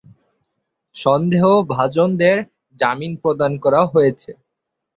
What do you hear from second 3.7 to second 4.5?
হয়েছে।